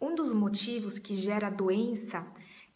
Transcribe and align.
Um 0.00 0.14
dos 0.14 0.32
motivos 0.32 0.98
que 0.98 1.16
gera 1.16 1.50
doença 1.50 2.26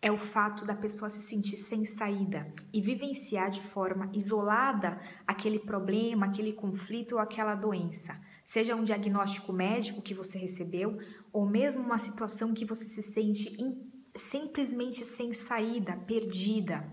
é 0.00 0.12
o 0.12 0.18
fato 0.18 0.64
da 0.64 0.74
pessoa 0.74 1.08
se 1.08 1.22
sentir 1.22 1.56
sem 1.56 1.84
saída 1.84 2.52
e 2.72 2.80
vivenciar 2.80 3.50
de 3.50 3.62
forma 3.62 4.10
isolada 4.14 5.00
aquele 5.26 5.58
problema, 5.58 6.26
aquele 6.26 6.52
conflito 6.52 7.12
ou 7.12 7.18
aquela 7.18 7.54
doença. 7.54 8.20
Seja 8.44 8.76
um 8.76 8.84
diagnóstico 8.84 9.52
médico 9.52 10.02
que 10.02 10.14
você 10.14 10.38
recebeu 10.38 10.98
ou 11.32 11.46
mesmo 11.46 11.82
uma 11.82 11.98
situação 11.98 12.54
que 12.54 12.64
você 12.64 12.84
se 12.84 13.02
sente 13.02 13.56
simplesmente 14.14 15.04
sem 15.04 15.32
saída, 15.32 15.96
perdida. 16.06 16.88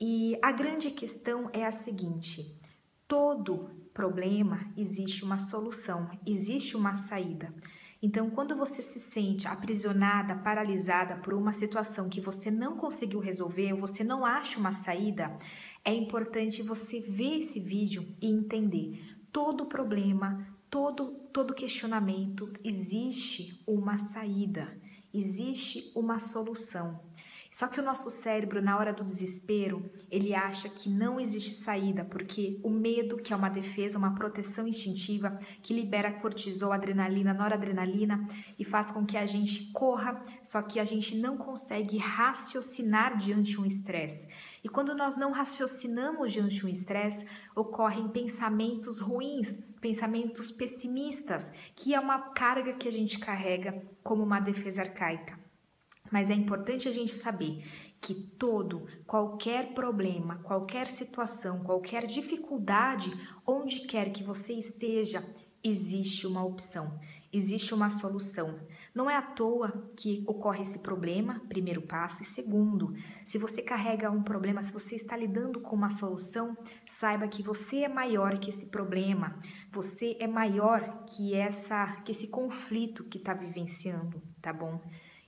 E 0.00 0.38
a 0.40 0.52
grande 0.52 0.90
questão 0.90 1.50
é 1.52 1.66
a 1.66 1.72
seguinte: 1.72 2.60
todo 3.08 3.70
problema 3.92 4.72
existe 4.76 5.24
uma 5.24 5.40
solução, 5.40 6.08
existe 6.24 6.76
uma 6.76 6.94
saída. 6.94 7.52
Então, 8.00 8.30
quando 8.30 8.54
você 8.54 8.80
se 8.80 9.00
sente 9.00 9.48
aprisionada, 9.48 10.36
paralisada 10.36 11.16
por 11.16 11.34
uma 11.34 11.52
situação 11.52 12.08
que 12.08 12.20
você 12.20 12.50
não 12.50 12.76
conseguiu 12.76 13.18
resolver, 13.18 13.72
você 13.74 14.04
não 14.04 14.24
acha 14.24 14.58
uma 14.58 14.72
saída, 14.72 15.36
é 15.84 15.92
importante 15.92 16.62
você 16.62 17.00
ver 17.00 17.38
esse 17.38 17.58
vídeo 17.58 18.06
e 18.22 18.30
entender 18.30 19.16
todo 19.32 19.66
problema, 19.66 20.46
todo 20.70 21.28
todo 21.32 21.54
questionamento 21.54 22.52
existe 22.64 23.62
uma 23.66 23.98
saída, 23.98 24.76
existe 25.12 25.92
uma 25.96 26.18
solução. 26.18 27.07
Só 27.50 27.66
que 27.66 27.80
o 27.80 27.82
nosso 27.82 28.10
cérebro, 28.10 28.62
na 28.62 28.76
hora 28.78 28.92
do 28.92 29.04
desespero, 29.04 29.90
ele 30.10 30.34
acha 30.34 30.68
que 30.68 30.88
não 30.88 31.18
existe 31.18 31.54
saída, 31.54 32.04
porque 32.04 32.60
o 32.62 32.70
medo, 32.70 33.16
que 33.16 33.32
é 33.32 33.36
uma 33.36 33.48
defesa, 33.48 33.98
uma 33.98 34.14
proteção 34.14 34.68
instintiva, 34.68 35.38
que 35.62 35.74
libera 35.74 36.12
cortisol, 36.12 36.72
adrenalina, 36.72 37.32
noradrenalina 37.32 38.26
e 38.58 38.64
faz 38.64 38.90
com 38.90 39.04
que 39.04 39.16
a 39.16 39.26
gente 39.26 39.72
corra, 39.72 40.22
só 40.42 40.62
que 40.62 40.78
a 40.78 40.84
gente 40.84 41.16
não 41.16 41.36
consegue 41.36 41.98
raciocinar 41.98 43.16
diante 43.16 43.50
de 43.50 43.60
um 43.60 43.66
estresse. 43.66 44.28
E 44.62 44.68
quando 44.68 44.94
nós 44.94 45.16
não 45.16 45.32
raciocinamos 45.32 46.32
diante 46.32 46.56
de 46.56 46.66
um 46.66 46.68
estresse, 46.68 47.26
ocorrem 47.54 48.08
pensamentos 48.08 48.98
ruins, 49.00 49.54
pensamentos 49.80 50.50
pessimistas, 50.50 51.52
que 51.74 51.94
é 51.94 52.00
uma 52.00 52.30
carga 52.32 52.74
que 52.74 52.88
a 52.88 52.92
gente 52.92 53.18
carrega 53.18 53.82
como 54.02 54.22
uma 54.22 54.40
defesa 54.40 54.82
arcaica. 54.82 55.47
Mas 56.10 56.30
é 56.30 56.34
importante 56.34 56.88
a 56.88 56.92
gente 56.92 57.12
saber 57.12 57.64
que 58.00 58.14
todo, 58.14 58.86
qualquer 59.06 59.74
problema, 59.74 60.36
qualquer 60.44 60.86
situação, 60.86 61.60
qualquer 61.64 62.06
dificuldade, 62.06 63.12
onde 63.46 63.80
quer 63.80 64.10
que 64.12 64.22
você 64.22 64.52
esteja, 64.52 65.24
existe 65.62 66.26
uma 66.26 66.44
opção, 66.44 66.98
existe 67.32 67.74
uma 67.74 67.90
solução. 67.90 68.58
Não 68.94 69.10
é 69.10 69.16
à 69.16 69.22
toa 69.22 69.88
que 69.96 70.24
ocorre 70.26 70.62
esse 70.62 70.78
problema, 70.80 71.40
primeiro 71.48 71.82
passo, 71.82 72.22
e 72.22 72.26
segundo, 72.26 72.94
se 73.26 73.38
você 73.38 73.62
carrega 73.62 74.10
um 74.10 74.22
problema, 74.22 74.62
se 74.62 74.72
você 74.72 74.96
está 74.96 75.16
lidando 75.16 75.60
com 75.60 75.76
uma 75.76 75.90
solução, 75.90 76.56
saiba 76.86 77.28
que 77.28 77.42
você 77.42 77.80
é 77.80 77.88
maior 77.88 78.38
que 78.38 78.50
esse 78.50 78.66
problema, 78.66 79.38
você 79.70 80.16
é 80.20 80.26
maior 80.26 81.04
que 81.04 81.34
essa, 81.34 82.00
que 82.04 82.12
esse 82.12 82.28
conflito 82.28 83.04
que 83.04 83.18
está 83.18 83.34
vivenciando, 83.34 84.22
tá 84.40 84.52
bom? 84.52 84.80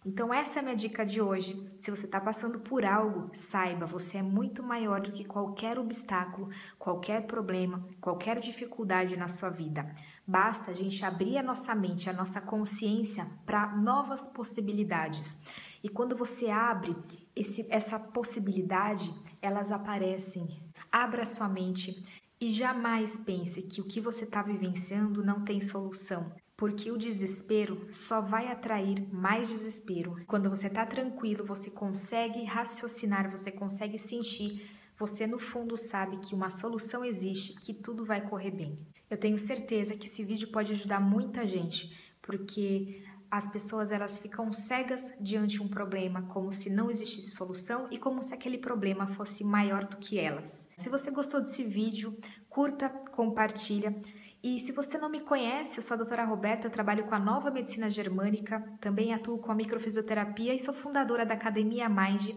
Então, 0.04 0.32
essa 0.32 0.58
é 0.58 0.60
a 0.60 0.62
minha 0.62 0.74
dica 0.76 1.04
de 1.04 1.20
hoje. 1.20 1.68
Se 1.78 1.90
você 1.90 2.06
está 2.06 2.18
passando 2.18 2.58
por 2.58 2.86
algo, 2.86 3.30
saiba, 3.34 3.84
você 3.84 4.16
é 4.16 4.22
muito 4.22 4.62
maior 4.62 4.98
do 4.98 5.12
que 5.12 5.24
qualquer 5.24 5.78
obstáculo, 5.78 6.48
qualquer 6.78 7.26
problema, 7.26 7.86
qualquer 8.00 8.40
dificuldade 8.40 9.14
na 9.14 9.28
sua 9.28 9.50
vida. 9.50 9.94
Basta 10.26 10.70
a 10.70 10.74
gente 10.74 11.04
abrir 11.04 11.36
a 11.36 11.42
nossa 11.42 11.74
mente, 11.74 12.08
a 12.08 12.14
nossa 12.14 12.40
consciência 12.40 13.26
para 13.44 13.76
novas 13.76 14.26
possibilidades. 14.26 15.38
E 15.84 15.88
quando 15.88 16.16
você 16.16 16.48
abre 16.48 16.96
esse, 17.36 17.66
essa 17.70 17.98
possibilidade, 17.98 19.12
elas 19.42 19.70
aparecem. 19.70 20.62
Abra 20.90 21.26
sua 21.26 21.48
mente 21.48 22.02
e 22.40 22.50
jamais 22.50 23.18
pense 23.18 23.60
que 23.60 23.82
o 23.82 23.86
que 23.86 24.00
você 24.00 24.24
está 24.24 24.40
vivenciando 24.40 25.22
não 25.22 25.44
tem 25.44 25.60
solução 25.60 26.32
porque 26.60 26.90
o 26.90 26.98
desespero 26.98 27.88
só 27.90 28.20
vai 28.20 28.48
atrair 28.48 29.08
mais 29.10 29.48
desespero. 29.48 30.22
Quando 30.26 30.50
você 30.50 30.66
está 30.66 30.84
tranquilo, 30.84 31.42
você 31.42 31.70
consegue 31.70 32.44
raciocinar, 32.44 33.30
você 33.30 33.50
consegue 33.50 33.98
sentir, 33.98 34.70
você 34.98 35.26
no 35.26 35.38
fundo 35.38 35.74
sabe 35.74 36.18
que 36.18 36.34
uma 36.34 36.50
solução 36.50 37.02
existe, 37.02 37.58
que 37.60 37.72
tudo 37.72 38.04
vai 38.04 38.20
correr 38.28 38.50
bem. 38.50 38.78
Eu 39.08 39.16
tenho 39.16 39.38
certeza 39.38 39.96
que 39.96 40.06
esse 40.06 40.22
vídeo 40.22 40.52
pode 40.52 40.74
ajudar 40.74 41.00
muita 41.00 41.48
gente, 41.48 41.98
porque 42.20 43.04
as 43.30 43.48
pessoas 43.50 43.90
elas 43.90 44.18
ficam 44.18 44.52
cegas 44.52 45.14
diante 45.18 45.54
de 45.54 45.62
um 45.62 45.68
problema, 45.68 46.20
como 46.24 46.52
se 46.52 46.68
não 46.68 46.90
existisse 46.90 47.30
solução 47.30 47.88
e 47.90 47.96
como 47.96 48.22
se 48.22 48.34
aquele 48.34 48.58
problema 48.58 49.06
fosse 49.06 49.42
maior 49.44 49.86
do 49.86 49.96
que 49.96 50.18
elas. 50.18 50.68
Se 50.76 50.90
você 50.90 51.10
gostou 51.10 51.40
desse 51.40 51.64
vídeo, 51.64 52.14
curta, 52.50 52.90
compartilha. 53.12 53.98
E 54.42 54.58
se 54.58 54.72
você 54.72 54.96
não 54.96 55.10
me 55.10 55.20
conhece, 55.20 55.78
eu 55.78 55.82
sou 55.82 55.94
a 55.94 55.98
doutora 55.98 56.24
Roberta, 56.24 56.66
eu 56.66 56.70
trabalho 56.70 57.04
com 57.04 57.14
a 57.14 57.18
nova 57.18 57.50
medicina 57.50 57.90
germânica, 57.90 58.60
também 58.80 59.12
atuo 59.12 59.38
com 59.38 59.52
a 59.52 59.54
microfisioterapia 59.54 60.54
e 60.54 60.58
sou 60.58 60.72
fundadora 60.72 61.26
da 61.26 61.34
Academia 61.34 61.88
Mind 61.90 62.30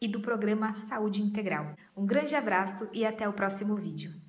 e 0.00 0.08
do 0.08 0.20
programa 0.20 0.72
Saúde 0.72 1.22
Integral. 1.22 1.76
Um 1.96 2.04
grande 2.04 2.34
abraço 2.34 2.88
e 2.92 3.06
até 3.06 3.28
o 3.28 3.32
próximo 3.32 3.76
vídeo. 3.76 4.25